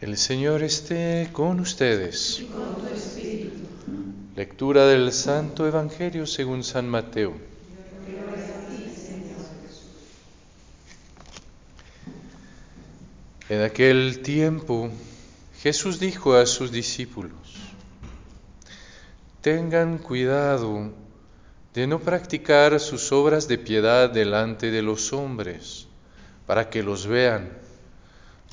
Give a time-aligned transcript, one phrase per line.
[0.00, 2.40] El Señor esté con ustedes.
[2.40, 3.60] y con tu espíritu.
[4.36, 7.34] Lectura del Santo Evangelio según San Mateo.
[13.48, 14.90] En aquel tiempo
[15.60, 17.32] Jesús dijo a sus discípulos,
[19.42, 20.92] tengan cuidado
[21.72, 25.86] de no practicar sus obras de piedad delante de los hombres,
[26.46, 27.63] para que los vean.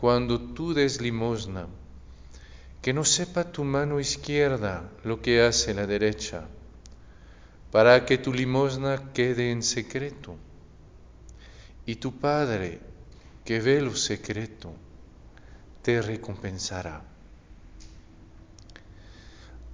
[0.00, 1.66] cuando tú des limosna,
[2.80, 6.46] que no sepa tu mano izquierda lo que hace la derecha,
[7.70, 10.36] para que tu limosna quede en secreto.
[11.84, 12.80] Y tu Padre,
[13.44, 14.72] que ve lo secreto,
[15.82, 17.02] te recompensará.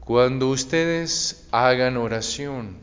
[0.00, 2.78] Cuando ustedes hagan oración,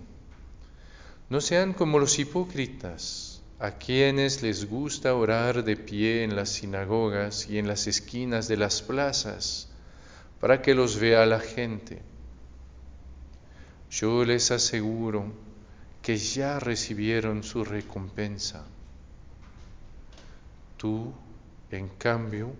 [1.29, 3.22] no sean como los hipócritas,
[3.63, 8.57] a quienes les gusta orar de pie en las sinagogas y en las esquinas de
[8.57, 9.69] las plazas,
[10.41, 12.01] para que los vea la gente.
[13.89, 15.31] Yo les aseguro
[16.01, 18.65] que ya recibieron su recompensa.
[20.75, 21.13] Tú,
[21.71, 22.53] en cambio,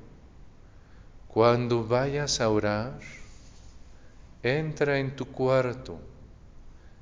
[1.27, 2.97] cuando vayas a orar,
[4.41, 5.99] entra en tu cuarto,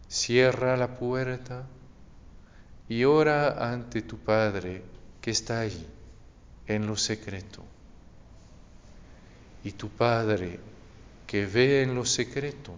[0.08, 1.68] cierra la puerta
[2.92, 4.84] y ora ante tu Padre
[5.22, 5.88] que está ahí,
[6.68, 7.64] en lo secreto.
[9.64, 10.60] Y tu Padre
[11.26, 12.76] que ve en lo secreto,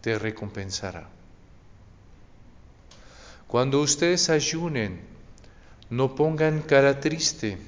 [0.00, 1.08] te recompensará.
[3.48, 5.00] Cuando ustedes ayunen,
[5.90, 7.58] no pongan cara triste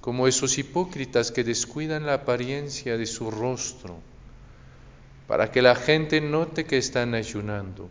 [0.00, 3.98] como esos hipócritas que descuidan la apariencia de su rostro
[5.26, 7.90] para que la gente note que están ayunando.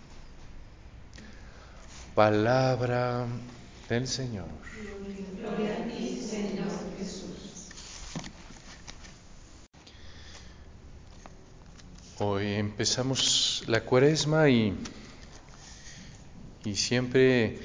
[2.15, 3.25] Palabra
[3.87, 4.47] del Señor.
[5.39, 6.67] Gloria a ti, Señor
[6.97, 7.69] Jesús.
[12.19, 14.77] Hoy empezamos la cuaresma y,
[16.65, 17.59] y siempre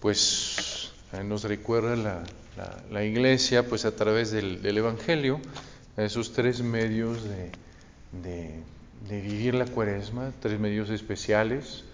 [0.00, 0.92] pues
[1.24, 2.22] nos recuerda la,
[2.56, 5.40] la, la iglesia pues a través del, del Evangelio
[5.96, 7.50] esos tres medios de,
[8.22, 8.62] de,
[9.08, 11.84] de, vivir la cuaresma, tres medios especiales,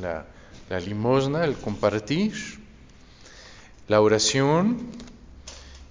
[0.00, 0.26] la,
[0.70, 2.34] la limosna, el compartir,
[3.88, 4.78] la oración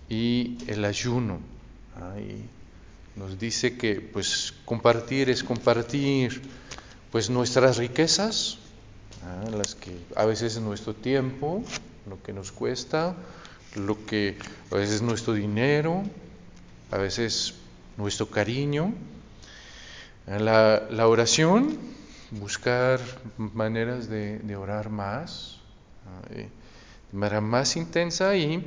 [0.09, 1.39] y el ayuno.
[3.15, 6.41] Nos dice que pues compartir es compartir
[7.11, 8.57] pues nuestras riquezas,
[9.23, 9.49] ¿ah?
[9.51, 11.63] las que a veces es nuestro tiempo,
[12.09, 13.15] lo que nos cuesta,
[13.75, 14.37] lo que
[14.71, 16.03] a veces es nuestro dinero,
[16.89, 17.53] a veces
[17.97, 18.93] nuestro cariño,
[20.25, 21.77] la oración,
[22.39, 22.99] buscar
[23.37, 25.59] maneras de, orar más,
[26.29, 26.49] de
[27.11, 28.65] manera más intensa, y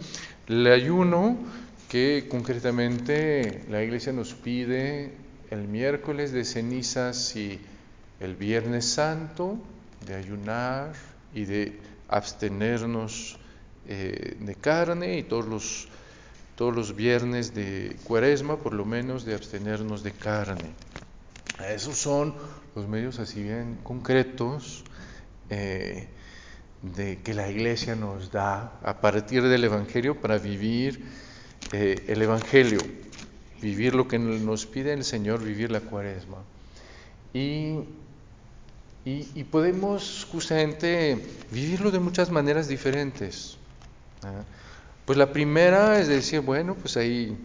[0.48, 1.36] el ayuno
[1.88, 5.12] que concretamente la iglesia nos pide
[5.50, 7.60] el miércoles de cenizas y
[8.20, 9.58] el viernes santo,
[10.06, 10.92] de ayunar
[11.34, 11.78] y de
[12.08, 13.38] abstenernos
[13.88, 15.88] eh, de carne y todos los
[16.56, 20.70] todos los viernes de cuaresma, por lo menos, de abstenernos de carne.
[21.64, 22.34] Esos son
[22.74, 24.84] los medios así bien concretos
[25.48, 26.08] eh,
[26.82, 31.02] de que la iglesia nos da a partir del Evangelio para vivir
[31.72, 32.80] eh, el Evangelio,
[33.62, 36.38] vivir lo que nos pide el Señor, vivir la cuaresma.
[37.32, 37.80] Y,
[39.04, 41.18] y, podemos justamente
[41.50, 43.56] vivirlo de muchas maneras diferentes.
[44.24, 44.42] ¿eh?
[45.04, 47.36] Pues la primera es decir, bueno, pues ahí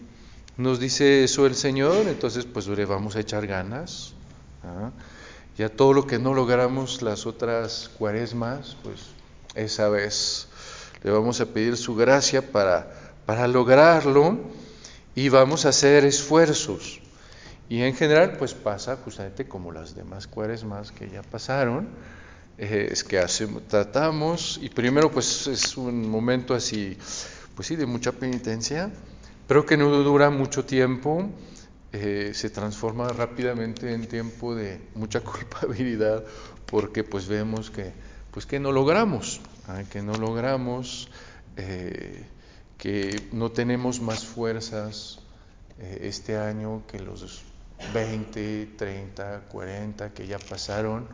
[0.56, 4.12] nos dice eso el Señor, entonces pues le vamos a echar ganas.
[4.62, 4.90] ¿ah?
[5.56, 9.00] Ya todo lo que no logramos las otras cuaresmas, pues
[9.54, 10.48] esa vez
[11.02, 12.92] le vamos a pedir su gracia para,
[13.26, 14.38] para lograrlo
[15.14, 17.00] y vamos a hacer esfuerzos.
[17.68, 21.88] Y en general, pues pasa justamente como las demás cuaresmas que ya pasaron,
[22.58, 26.98] eh, es que hacemos, tratamos, y primero pues es un momento así,
[27.54, 28.90] pues sí, de mucha penitencia,
[29.46, 31.28] pero que no dura mucho tiempo,
[31.92, 36.24] eh, se transforma rápidamente en tiempo de mucha culpabilidad,
[36.66, 37.92] porque pues vemos que,
[38.30, 39.82] pues que no logramos, ¿ah?
[39.90, 41.08] que no logramos,
[41.56, 42.24] eh,
[42.78, 45.18] que no tenemos más fuerzas
[45.78, 47.42] este año que los
[47.92, 51.08] 20, 30, 40 que ya pasaron.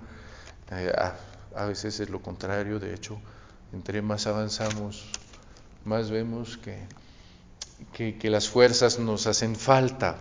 [1.54, 3.18] A veces es lo contrario, de hecho,
[3.72, 5.10] entre más avanzamos,
[5.84, 6.78] más vemos que,
[7.92, 10.18] que, las fuerzas nos hacen falta.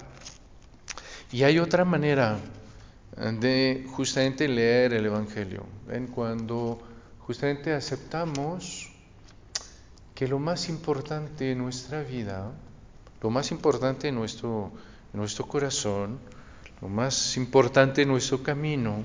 [1.31, 2.39] Y hay otra manera
[3.17, 5.65] de justamente leer el Evangelio.
[5.87, 6.07] ¿Ven?
[6.07, 6.79] Cuando
[7.19, 8.91] justamente aceptamos
[10.15, 12.51] que lo más importante en nuestra vida,
[13.21, 14.71] lo más importante en nuestro,
[15.13, 16.19] en nuestro corazón,
[16.81, 19.03] lo más importante en nuestro camino,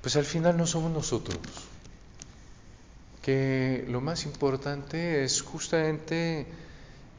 [0.00, 1.38] pues al final no somos nosotros.
[3.22, 6.46] Que lo más importante es justamente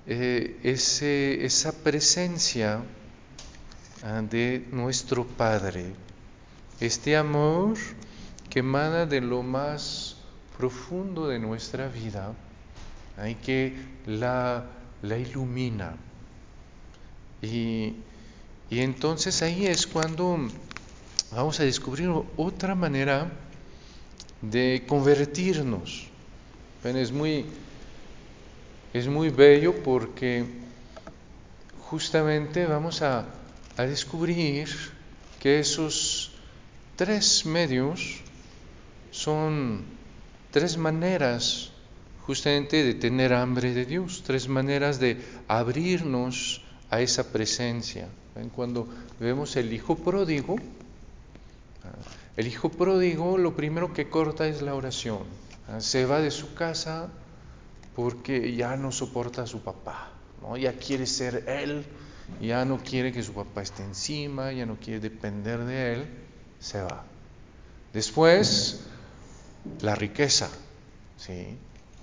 [0.07, 2.81] eh, ese, esa presencia
[4.03, 5.93] ah, de nuestro Padre,
[6.79, 7.77] este amor
[8.49, 10.17] que emana de lo más
[10.57, 12.33] profundo de nuestra vida
[13.27, 13.75] y que
[14.05, 14.65] la,
[15.01, 15.95] la ilumina.
[17.41, 17.95] Y,
[18.69, 20.37] y entonces ahí es cuando
[21.31, 23.31] vamos a descubrir otra manera
[24.41, 26.07] de convertirnos.
[26.83, 27.45] Es muy,
[28.97, 30.45] es muy bello porque
[31.89, 33.25] justamente vamos a,
[33.75, 34.69] a descubrir
[35.39, 36.31] que esos
[36.95, 38.21] tres medios
[39.11, 39.83] son
[40.49, 41.71] tres maneras
[42.25, 48.07] justamente de tener hambre de Dios, tres maneras de abrirnos a esa presencia.
[48.55, 48.87] Cuando
[49.19, 50.55] vemos el Hijo pródigo,
[52.37, 55.19] el hijo pródigo lo primero que corta es la oración.
[55.79, 57.09] Se va de su casa
[57.95, 60.11] porque ya no soporta a su papá,
[60.41, 60.57] ¿no?
[60.57, 61.85] ya quiere ser él,
[62.41, 66.05] ya no quiere que su papá esté encima, ya no quiere depender de él,
[66.59, 67.05] se va.
[67.93, 68.81] Después,
[69.81, 70.49] la riqueza,
[71.17, 71.57] ¿sí?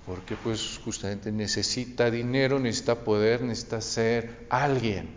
[0.05, 5.09] porque pues justamente necesita dinero, necesita poder, necesita ser alguien.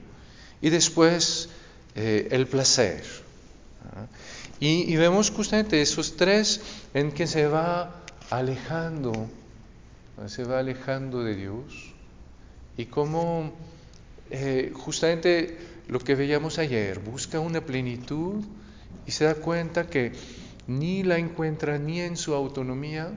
[0.60, 1.48] Y después,
[1.94, 3.04] eh, el placer.
[4.60, 6.60] Y, vemos justamente esos tres
[6.94, 9.28] en que se va alejando,
[10.26, 11.92] se va alejando de Dios.
[12.76, 13.52] Y cómo
[14.30, 15.56] eh, justamente
[15.88, 18.44] lo que veíamos ayer, busca una plenitud
[19.06, 20.12] y se da cuenta que
[20.66, 23.12] ni la encuentra ni en su autonomía,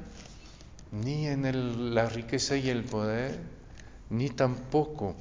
[0.91, 3.39] ni en la riqueza y el poder,
[4.09, 5.15] ni tampoco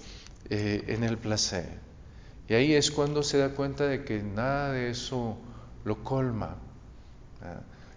[0.50, 1.78] eh, en el placer.
[2.48, 5.38] Y ahí es cuando se da cuenta de que nada de eso
[5.84, 6.56] lo colma.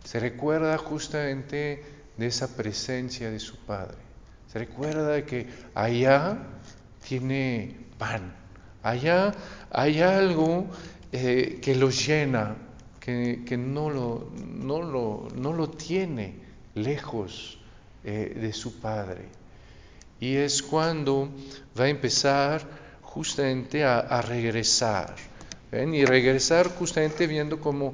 [0.04, 1.84] Se recuerda justamente
[2.22, 3.98] de esa presencia de su Padre.
[4.46, 6.38] Se recuerda que allá
[7.08, 8.32] tiene pan,
[8.84, 9.34] allá
[9.72, 10.68] hay algo
[11.12, 12.56] eh, que lo llena,
[13.00, 16.36] que, no, lo, no, lo, no, lo, tiene
[16.76, 17.58] lejos
[18.04, 19.26] eh, de su Padre.
[20.20, 21.32] Y es cuando
[21.80, 22.62] va a empezar
[23.02, 25.16] justamente a regresar
[25.72, 27.94] y regresar justamente viendo cómo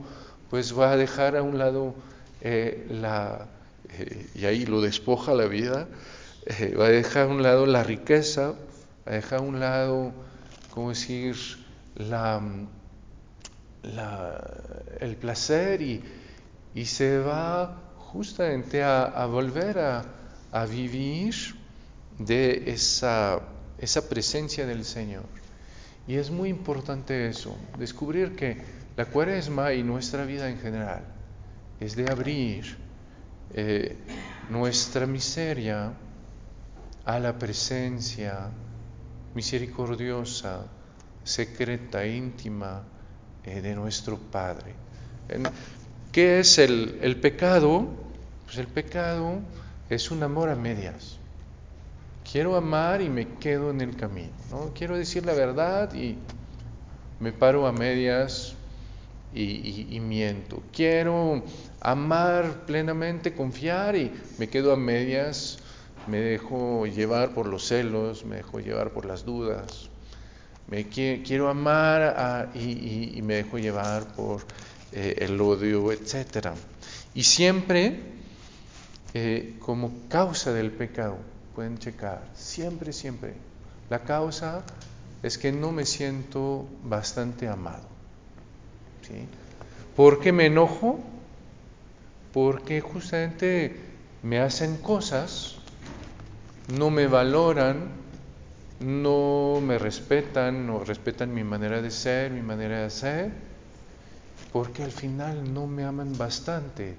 [0.49, 1.95] pues va a dejar a un lado
[2.41, 3.47] eh, la,
[3.91, 5.87] eh, y ahí lo despoja la vida,
[6.45, 8.53] eh, va a dejar a un lado la riqueza,
[9.07, 10.13] va a dejar a un lado,
[10.71, 11.35] ¿cómo decir?,
[11.95, 12.41] la,
[14.99, 16.03] el placer y,
[16.75, 20.05] y, se va justamente a, volver a,
[20.51, 21.33] a, vivir
[22.19, 23.39] de esa,
[23.79, 25.25] esa presencia del Señor.
[26.07, 28.57] Y es muy importante eso, descubrir que
[28.95, 31.03] la cuaresma y nuestra vida en general
[31.79, 32.77] es de abrir
[33.53, 33.95] eh,
[34.49, 35.93] nuestra miseria
[37.05, 38.49] a la presencia
[39.33, 40.65] misericordiosa,
[41.23, 42.83] secreta, íntima
[43.43, 44.73] eh, de nuestro Padre.
[46.11, 47.87] ¿Qué es el, el pecado?
[48.45, 49.39] Pues el pecado
[49.89, 51.17] es un amor a medias.
[52.29, 54.33] Quiero amar y me quedo en el camino.
[54.51, 54.73] ¿no?
[54.73, 56.17] Quiero decir la verdad y
[57.19, 58.56] me paro a medias
[59.33, 60.63] y, miento.
[60.73, 61.43] Quiero
[61.81, 65.59] amar plenamente, confiar y me quedo a medias.
[66.07, 69.89] Me dejo llevar por los celos, me dejo llevar por las dudas.
[70.67, 74.41] Me quiero amar y, me dejo llevar por
[74.91, 76.49] eh, el odio, etc.
[77.13, 78.17] Y siempre
[79.13, 81.17] eh, como causa del pecado
[81.55, 83.33] pueden checar, siempre, siempre,
[83.89, 84.63] La causa
[85.23, 87.96] es que no me siento bastante amado.
[89.07, 89.27] ¿Sí?
[89.95, 90.99] ¿Por qué me enojo?
[92.33, 93.75] Porque justamente
[94.21, 95.55] me hacen cosas,
[96.77, 97.89] no me valoran,
[98.79, 103.31] no me respetan, no respetan mi manera de ser, mi manera de hacer,
[104.51, 106.95] porque al final no me aman bastante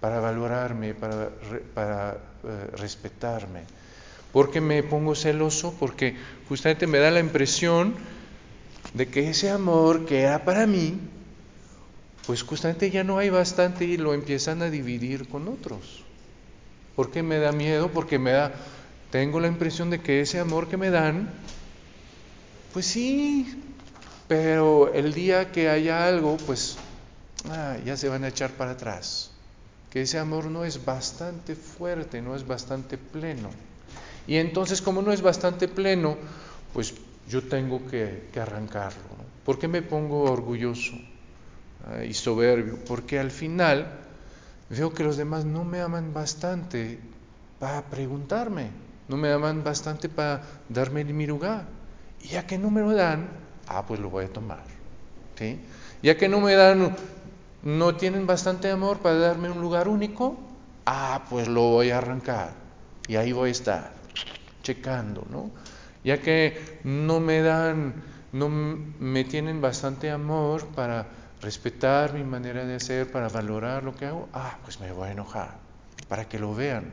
[0.00, 3.64] para valorarme, para, eh, respetarme.
[4.32, 6.16] Porque me pongo celoso, porque
[6.48, 7.94] justamente me da la impresión
[8.94, 10.98] de que ese amor que era para mí,
[12.26, 16.04] pues justamente ya no hay bastante y lo empiezan a dividir con otros.
[16.96, 17.90] ¿Por qué me da miedo?
[17.92, 18.52] Porque me da,
[19.10, 21.30] tengo la impresión de que ese amor que me dan,
[22.72, 23.62] pues sí,
[24.28, 26.76] pero el día que haya algo, pues
[27.48, 29.30] ah, ya se van a echar para atrás.
[29.90, 33.50] Que ese amor no es bastante fuerte, no es bastante pleno.
[34.26, 36.16] Y entonces como no es bastante pleno,
[36.72, 36.94] pues
[37.30, 39.00] yo tengo que, arrancarlo.
[39.44, 40.94] ¿Por qué me pongo orgulloso
[41.86, 42.78] ah, y soberbio?
[42.84, 43.86] Porque al final
[44.68, 46.98] veo que los demás no me aman bastante
[47.60, 48.70] para preguntarme,
[49.08, 51.66] no me aman bastante para darme mi lugar.
[52.20, 53.28] Y ya que no me lo dan,
[53.68, 54.64] ah, pues lo voy a tomar.
[55.38, 55.60] ¿sí?
[56.02, 56.96] Ya que no me dan,
[57.62, 60.36] no tienen bastante amor para darme un lugar único,
[60.84, 62.54] ah, pues lo voy a arrancar.
[63.06, 63.92] Y ahí voy a estar,
[64.62, 65.50] checando, ¿no?
[66.04, 67.94] Ya que no me dan,
[68.32, 71.06] no me tienen bastante amor para
[71.42, 75.12] respetar mi manera de hacer, para valorar lo que hago, ah, pues me voy a
[75.12, 75.56] enojar,
[76.08, 76.84] para que lo vean.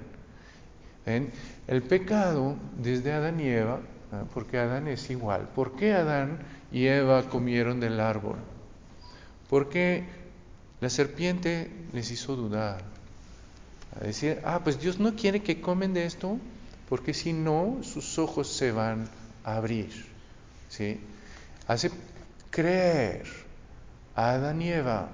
[1.05, 1.31] ¿Ven?
[1.67, 3.79] El pecado desde Adán y Eva,
[4.33, 5.49] porque Adán es igual.
[5.55, 6.39] ¿Por qué Adán
[6.71, 8.37] y Eva comieron del árbol?
[9.49, 10.05] Porque
[10.81, 12.83] la serpiente les hizo dudar.
[13.99, 16.37] A decir, ah, pues Dios no quiere que comen de esto,
[16.89, 19.09] porque si no, sus ojos se van
[19.43, 19.89] a abrir.
[20.69, 20.99] ¿sí?
[21.67, 21.91] Hace
[22.49, 23.25] creer
[24.15, 25.09] a Adán y Eva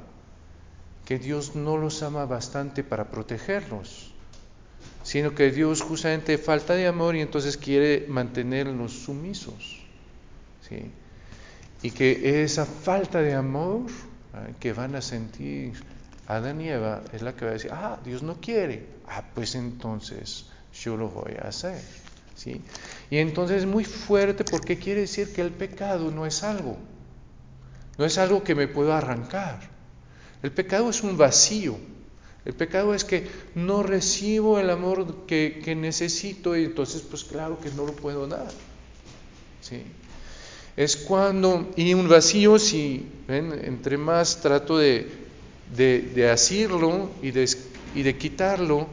[1.06, 4.14] que Dios no los ama bastante para protegerlos,
[5.04, 9.84] sino que Dios justamente falta de amor y entonces quiere mantenerlos sumisos.
[10.70, 10.92] ¿sí?
[11.82, 13.88] Y que esa falta de amor
[14.60, 15.74] que van a sentir
[16.28, 19.56] Adán y Eva es la que va a decir, ah, Dios no quiere, ah, pues
[19.56, 21.82] entonces yo lo voy a hacer.
[22.36, 22.62] ¿sí?
[23.10, 26.78] Y entonces es muy fuerte porque quiere decir que el pecado no es algo,
[27.98, 29.70] no es algo que me puedo arrancar.
[30.42, 31.78] El pecado es un vacío.
[32.46, 33.26] El pecado es que
[33.56, 38.52] no recibo el amor que, necesito y entonces pues claro que no lo puedo dar.
[39.62, 39.84] ¿sí?
[40.76, 43.54] Es cuando, y un vacío, si ¿ven?
[43.64, 45.10] entre más trato de,
[45.74, 47.50] de, de y de,
[47.96, 48.88] y de, quitarlo,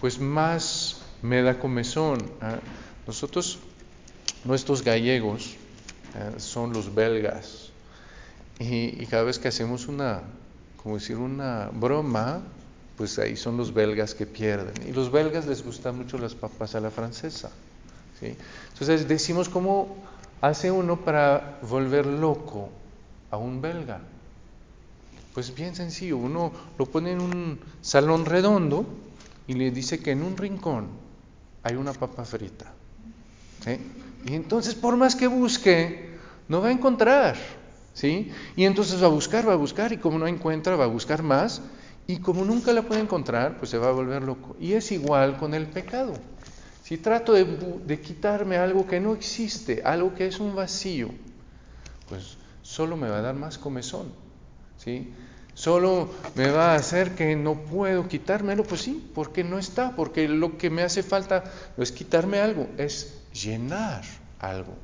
[0.00, 2.18] pues más me da comezón.
[2.40, 2.58] ¿ah?
[3.06, 3.58] Nosotros,
[4.44, 5.56] nuestros gallegos,
[6.14, 6.38] ¿ah?
[6.38, 7.70] son los belgas.
[8.58, 10.22] Y, cada vez que hacemos una,
[10.82, 12.40] como decir, una broma,
[12.96, 14.74] pues ahí son los belgas que pierden.
[14.88, 17.50] Y los belgas les gustan mucho las papas a la francesa.
[18.18, 18.34] ¿sí?
[18.72, 19.96] Entonces decimos cómo
[20.40, 22.70] hace uno para volver loco
[23.30, 24.00] a un belga.
[25.34, 28.84] Pues bien sencillo, uno lo pone en un salón redondo
[29.46, 31.07] y le dice que en un rincón
[31.68, 32.72] hay una papa frita.
[34.24, 36.16] Y entonces por más que busque,
[36.48, 37.36] no va a encontrar.
[37.98, 38.30] ¿sí?
[38.56, 41.22] Y entonces va a buscar, va a buscar, y como no encuentra, va a buscar
[41.22, 41.62] más,
[42.06, 44.56] y como nunca la puede encontrar, pues se va a volver loco.
[44.60, 46.14] Y es igual con el pecado.
[46.84, 51.10] Si trato de, quitarme algo que no existe, algo que es un vacío,
[52.08, 54.06] pues solo me va a dar más comezón,
[54.78, 55.12] ¿sí?
[55.58, 60.28] Solo me va a hacer que no puedo quitármelo, pues sí, porque no está, porque
[60.28, 61.42] lo que me hace falta
[61.76, 64.04] no es quitarme algo, es llenar
[64.38, 64.76] algo.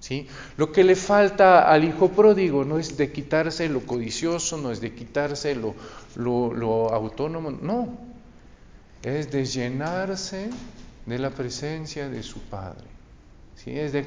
[0.00, 0.26] ¿sí?
[0.56, 4.80] Lo que le falta al hijo pródigo no es de quitarse lo codicioso, no es
[4.80, 5.76] de quitarse lo,
[6.16, 7.96] lo, autónomo, no,
[9.04, 10.50] es de llenarse
[11.06, 12.88] de la presencia de su Padre.
[13.54, 13.70] ¿sí?
[13.70, 14.04] Es de,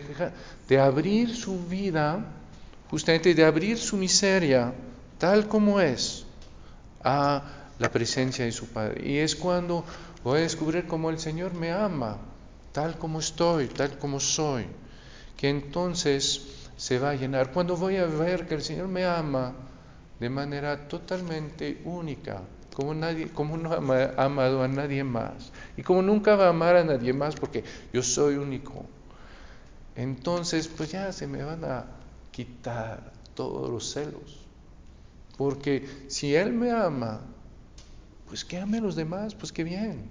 [0.67, 2.19] de abrir su vida,
[2.89, 4.73] justamente de abrir su miseria
[5.17, 6.25] tal como es
[7.03, 7.43] a
[7.79, 9.07] la presencia de su Padre.
[9.07, 9.84] Y es cuando
[10.24, 12.17] voy a descubrir cómo el Señor me ama,
[12.72, 14.65] tal como estoy, tal como soy
[15.38, 17.51] que entonces se va a llenar.
[17.51, 19.53] Cuando voy a ver que el Señor me ama
[20.19, 22.41] de manera totalmente única,
[22.74, 26.75] como, nadie, como no ha amado a nadie más, y como nunca va a amar
[26.75, 28.86] a nadie más porque yo soy único,
[29.95, 31.86] entonces pues ya se me van a
[32.31, 34.45] quitar todos los celos.
[35.38, 37.22] Porque si Él me ama,
[38.27, 40.10] pues que ame a los demás, pues qué bien.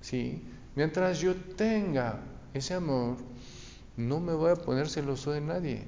[0.00, 0.42] ¿sí?
[0.74, 2.20] Mientras yo tenga
[2.54, 3.16] ese amor,
[3.96, 5.84] no me voy a poner celoso de nadie.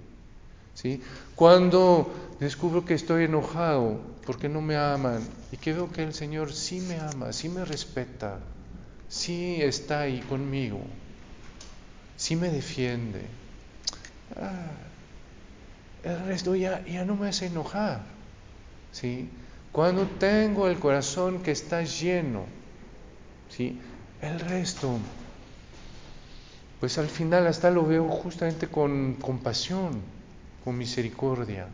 [0.75, 1.03] ¿sí?
[1.35, 6.53] Cuando descubro que estoy enojado porque no me aman y que veo que el Señor
[6.53, 8.39] sí me ama, sí me respeta,
[9.09, 10.81] sí está ahí conmigo,
[12.17, 13.27] sí me defiende,
[14.37, 14.71] ah,
[16.05, 18.01] el resto ya, ya no me hace enojar.
[18.93, 19.29] ¿Sí?
[19.73, 22.45] Cuando tengo el corazón que está lleno,
[23.49, 23.81] ¿sí?
[24.21, 24.99] el resto,
[26.79, 30.01] pues al final hasta lo veo justamente con compasión,
[30.65, 31.67] con misericordia.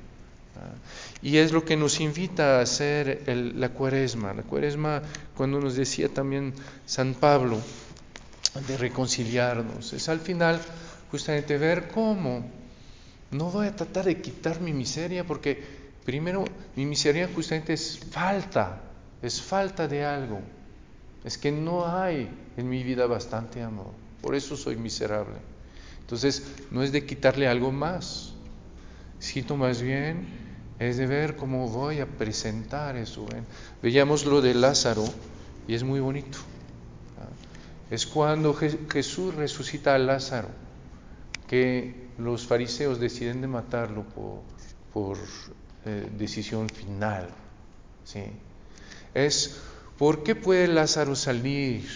[1.23, 4.35] Y es lo que nos invita a hacer la cuaresma.
[4.35, 5.03] La cuaresma,
[5.37, 6.53] cuando nos decía también
[6.87, 7.61] San Pablo,
[8.67, 10.61] de reconciliarnos, es al final
[11.11, 12.45] justamente ver cómo
[13.31, 15.63] no voy a tratar de quitar mi miseria, porque
[16.09, 18.81] primero mi miseria justamente es falta,
[19.21, 20.41] es falta de algo.
[21.23, 25.37] Es que no hay en mi vida bastante amor, por eso soy miserable.
[26.01, 28.33] Entonces, no es de quitarle algo más,
[29.19, 30.27] sino más bien
[30.79, 33.27] es de ver cómo voy a presentar eso.
[33.83, 35.05] Veíamos lo de Lázaro
[35.67, 36.39] y es muy bonito.
[37.91, 40.49] Es cuando Jesús resucita a Lázaro,
[41.47, 44.07] que los fariseos deciden de matarlo
[44.95, 45.19] por,
[45.85, 47.29] eh, decisión final.
[48.05, 48.25] ¿sí?
[49.15, 49.61] Es,
[49.97, 51.89] ¿por qué puede Lázaro salir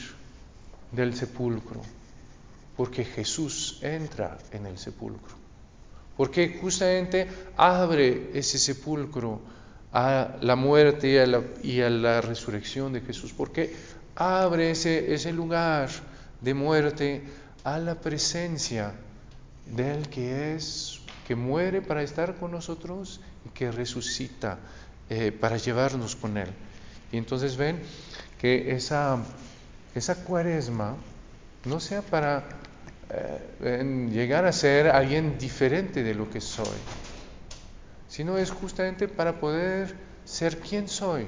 [0.90, 1.80] del sepulcro?
[2.76, 5.34] Porque Jesús entra en el sepulcro.
[6.16, 9.40] Porque justamente abre ese sepulcro
[9.92, 13.32] a la muerte y a la, y a la resurrección de Jesús.
[13.32, 13.74] Porque
[14.14, 15.88] abre ese, ese lugar
[16.40, 17.22] de muerte
[17.64, 18.92] a la presencia
[19.66, 24.58] del que es, que muere para estar con nosotros y que resucita
[25.10, 26.48] eh, para llevarnos con Él.
[27.10, 27.80] Y entonces ven
[28.38, 29.18] que esa,
[29.94, 30.96] esa cuaresma
[31.64, 32.44] no sea para
[33.60, 36.78] eh, llegar a ser alguien diferente de lo que soy,
[38.08, 41.26] sino es justamente para poder ser quien soy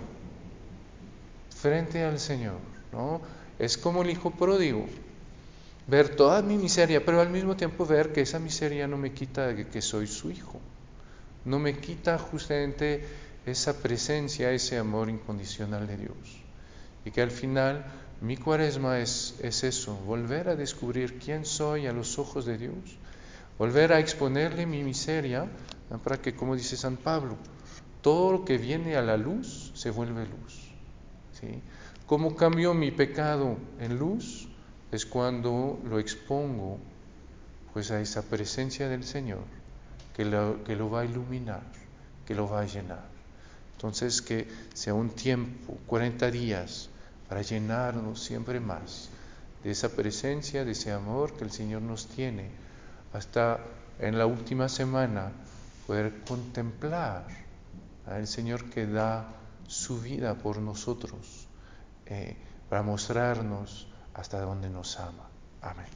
[1.55, 2.59] frente al Señor.
[2.93, 3.21] ¿no?
[3.59, 4.87] Es como el hijo pródigo,
[5.87, 9.55] ver toda mi miseria, pero al mismo tiempo ver que esa miseria no me quita
[9.55, 10.59] que soy su hijo,
[11.45, 13.05] no me quita justamente
[13.47, 16.43] esa presencia, ese amor incondicional de Dios.
[17.05, 17.85] Y que al final
[18.21, 22.99] mi cuaresma es, es eso, volver a descubrir quién soy a los ojos de Dios,
[23.59, 25.47] volver a exponerle mi miseria
[26.03, 27.37] para que, como dice San Pablo,
[28.01, 30.71] todo lo que viene a la luz se vuelve luz.
[31.39, 31.61] ¿sí?
[32.07, 34.49] ¿Cómo cambio mi pecado en luz?
[34.95, 36.79] es cuando lo expongo
[37.73, 39.43] pues a esa presencia del Señor
[40.15, 41.63] que lo, que lo va a iluminar,
[42.27, 43.05] que lo va a llenar.
[43.73, 46.89] Entonces que sea un tiempo, 40 días,
[47.29, 49.09] para llenarnos siempre más
[49.63, 52.51] de esa presencia, de ese amor que el Señor nos tiene,
[53.13, 53.61] hasta
[53.99, 55.33] en la última semana
[55.87, 57.27] poder contemplar
[58.07, 59.29] al Señor que da
[59.67, 61.49] su vida por nosotros,
[62.07, 62.37] eh,
[62.69, 65.29] para mostrarnos hasta donde nos ama.
[65.63, 65.87] Amén.